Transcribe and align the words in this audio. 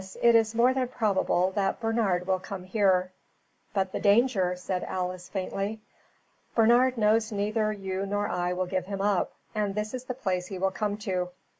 It 0.19 0.33
is 0.33 0.55
more 0.55 0.73
than 0.73 0.87
probable 0.87 1.51
that 1.51 1.79
Bernard 1.79 2.25
will 2.25 2.39
come 2.39 2.63
here." 2.63 3.11
"But 3.71 3.91
the 3.91 3.99
danger," 3.99 4.55
said 4.55 4.83
Alice, 4.83 5.29
faintly. 5.29 5.79
"Bernard 6.55 6.97
knows 6.97 7.31
neither 7.31 7.71
you 7.71 8.07
nor 8.07 8.27
I 8.27 8.51
will 8.53 8.65
give 8.65 8.87
him 8.87 9.01
up, 9.01 9.33
and 9.53 9.75
this 9.75 9.93
is 9.93 10.05
the 10.05 10.15
place 10.15 10.47
he 10.47 10.57
will 10.57 10.71
come 10.71 10.97
to. 11.05 11.29